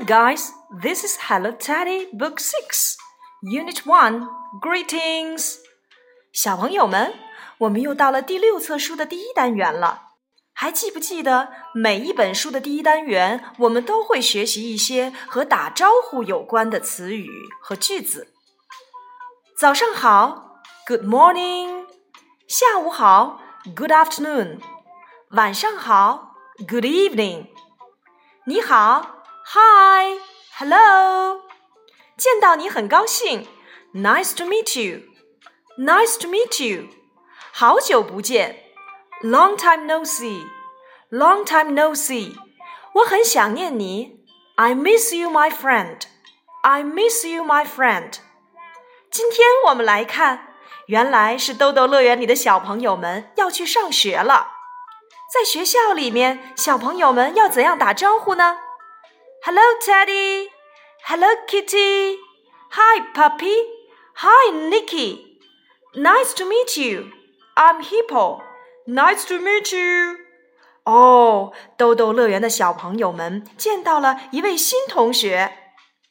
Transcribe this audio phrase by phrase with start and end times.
[0.00, 0.54] guys.
[0.80, 2.96] This is Hello Teddy Book Six,
[3.42, 4.26] Unit One.
[4.58, 5.56] Greetings，
[6.32, 7.12] 小朋友们，
[7.58, 10.12] 我们又到了第六册书的第一单元了。
[10.54, 17.28] 还记不记得每一本书的第一单元，我们都会学习一些和打招呼有关的词语
[17.60, 18.32] 和句子？
[19.58, 21.84] 早上好，Good morning。
[22.48, 23.42] 下午好，
[23.76, 24.58] Good afternoon。
[25.32, 26.34] 晚上好，
[26.66, 27.48] Good evening。
[28.46, 29.12] 你好
[29.45, 31.41] ，Hi，Hello。
[32.17, 33.47] 见到你很高兴
[33.93, 35.01] ，Nice to meet you。
[35.77, 36.87] Nice to meet you。
[37.51, 38.63] 好久不见
[39.21, 40.45] ，Long time no see。
[41.09, 42.35] Long time no see。
[42.93, 44.23] 我很想念你
[44.55, 46.01] ，I miss you, my friend。
[46.61, 48.13] I miss you, my friend。
[49.09, 50.53] 今天我们来看，
[50.85, 54.51] 原来是豆豆乐园里的小朋友们要去上学了。
[55.33, 58.57] 在学校里面，小朋友们要怎样打招呼呢
[59.44, 60.48] ？Hello, Teddy.
[61.04, 62.18] Hello, Kitty.
[62.70, 63.54] Hi, Puppy.
[64.16, 65.38] Hi, Nicky.
[65.94, 67.10] Nice to meet you.
[67.54, 68.42] I'm Hippo.
[68.86, 70.18] Nice to meet you.
[70.84, 75.52] 哦，豆豆乐园的小朋友们见到了一位新同学，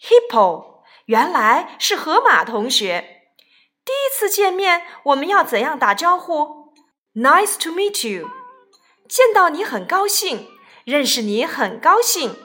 [0.00, 3.22] Hippo，原来是河马同学。
[3.84, 6.72] 第一次见面，我们要怎样打招呼？
[7.14, 8.28] Nice to meet you。
[9.08, 10.46] 见到你很高兴，
[10.84, 12.36] 认识你很高兴。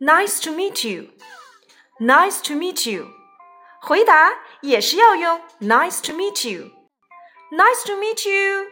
[0.00, 1.10] Nice to meet you.
[1.98, 3.08] Nice to meet you.
[3.80, 6.70] 回答也是要用 Nice to meet you.
[7.50, 8.66] Nice to meet you.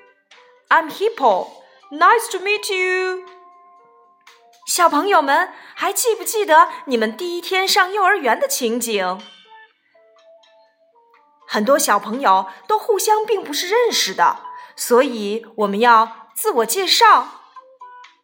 [0.69, 1.49] I'm Hippo.
[1.91, 3.25] Nice to meet you.
[4.67, 9.21] 小朋友们还记不记得你们第一天上幼儿园的情景？
[11.47, 14.41] 很多小朋友都互相并不是认识的，
[14.75, 16.25] 所以我们要。
[16.35, 17.29] 自我介绍：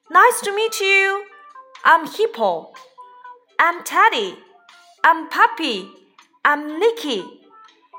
[0.08, 1.26] Nice to meet you.
[1.84, 2.72] I'm Hippo.
[3.57, 4.35] I'm Teddy.
[5.01, 5.87] I'm Puppy.
[6.43, 7.23] I'm Nicky.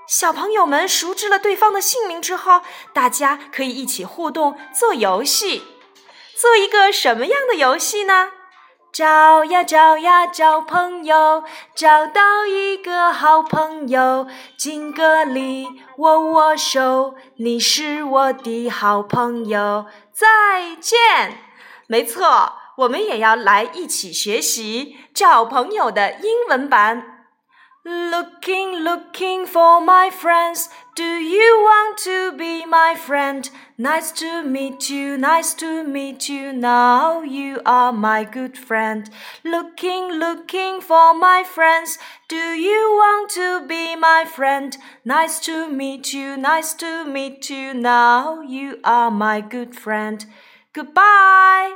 [0.06, 2.60] 小朋友们熟知了对方的姓名之后，
[2.92, 5.62] 大家可以一起互动做游戏。
[6.36, 8.30] 做一个什么样的游戏呢？
[8.92, 11.44] 找呀找呀找朋友，
[11.74, 19.86] 找到一个好朋友，敬个礼，握握手，你是我的好朋友。
[20.12, 21.45] 再见。
[21.87, 27.17] 没错，我们也要来一起学习找朋友的英文版。
[27.83, 30.67] Looking, looking for my friends.
[30.95, 33.49] Do you want to be my friend?
[33.75, 36.53] Nice to meet you, nice to meet you.
[36.53, 39.07] Now you are my good friend.
[39.43, 41.97] Looking, looking for my friends.
[42.29, 44.77] Do you want to be my friend?
[45.03, 47.73] Nice to meet you, nice to meet you.
[47.73, 50.23] Now you are my good friend.
[50.76, 51.74] Goodbye.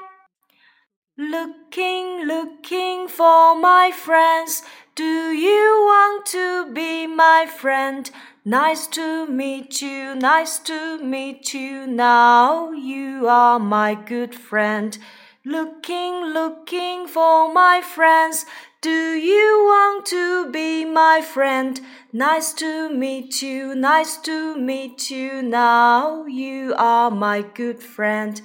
[1.16, 4.62] Looking, looking for my friends.
[4.94, 8.10] Do you want to be my friend?
[8.44, 11.86] Nice to meet you, nice to meet you.
[11.86, 14.98] Now you are my good friend.
[15.46, 18.44] Looking, looking for my friends.
[18.82, 21.80] Do you want to be my friend?
[22.12, 25.40] Nice to meet you, nice to meet you.
[25.40, 28.42] Now you are my good friend.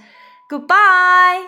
[0.48, 1.48] Goodbye.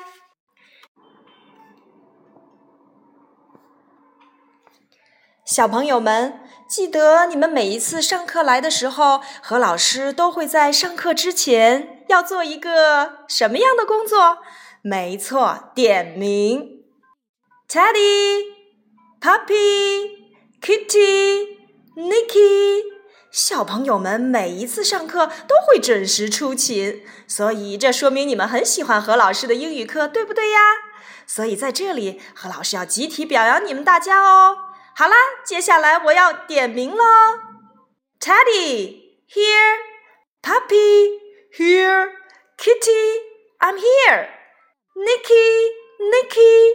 [5.46, 14.40] 小朋友们，记得你们每一次上课来的时候，何老师都会在上课之前要做一个什么样的工作？
[14.81, 16.84] 没错，点名。
[17.69, 18.44] Teddy、
[19.22, 20.09] Puppy、
[20.62, 21.58] Kitty、
[21.96, 22.84] Nicky，
[23.37, 30.59] 小朋友们每一次上课都会准时出勤，所以这说明你们很喜欢何老师的英语课，对不对呀？
[31.27, 34.57] 所以在这里，何老师要集体表扬你们大家哦。
[34.95, 37.03] 好啦，接下来我要点名喽。
[38.19, 39.78] Teddy here,
[40.41, 41.19] Puppy
[41.55, 42.09] here,
[42.57, 43.22] Kitty
[43.59, 44.29] I'm here,
[44.95, 45.69] Nicky
[45.99, 46.73] Nicky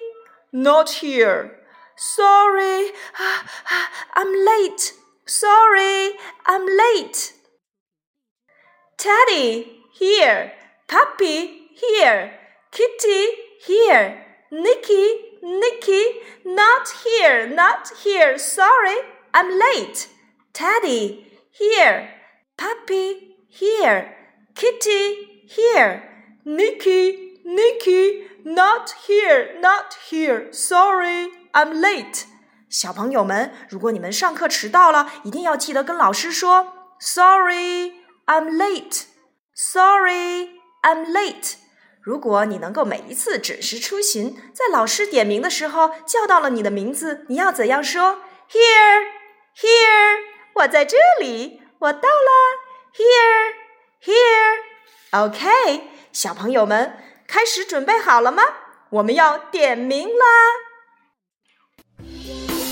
[0.53, 1.57] not here.
[1.97, 2.93] Sorry,
[4.15, 5.02] I'm late.
[5.27, 6.13] Sorry,
[6.47, 7.33] I'm late.
[8.97, 10.53] Teddy here,
[10.89, 12.33] Puppy here,
[12.71, 13.27] Kitty
[13.65, 16.05] here, Nikki, Nikki,
[16.45, 18.39] not here, not here.
[18.39, 18.99] Sorry,
[19.35, 20.09] I'm late.
[20.53, 22.11] Teddy, here.
[22.57, 24.15] Puppy, here.
[24.55, 26.03] Kitty, here.
[26.45, 30.53] Nikki, Nikki, not here, not here.
[30.53, 32.27] Sorry, I'm late.
[32.73, 37.93] 小朋友们，如果你们上课迟到了，一定要记得跟老师说 “Sorry,
[38.25, 39.03] I'm late”。
[39.55, 41.57] Sorry, I'm late。
[42.01, 49.03] 如果你能够每一次准时出行，在老师点名的时候叫到了你的名字，你要怎样说？Here,
[49.55, 50.19] here，
[50.55, 52.63] 我在这里，我到了。
[52.97, 53.53] Here,
[54.03, 55.27] here.
[55.27, 56.99] OK，小朋友们，
[57.29, 58.43] 开始准备好了吗？
[58.89, 60.25] 我们要点名啦！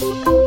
[0.00, 0.39] Thank you.